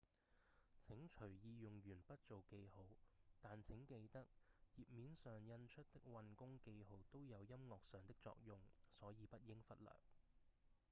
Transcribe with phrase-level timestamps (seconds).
[0.79, 2.87] 請隨意用鉛筆做記號
[3.39, 4.25] 但請記得
[4.75, 8.59] 頁面上印出的運弓記號都有音樂上的作用
[8.99, 9.91] 所以不應忽略